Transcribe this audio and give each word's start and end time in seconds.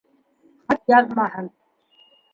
Хат 0.71 0.81
яҙмаһын. 0.93 1.53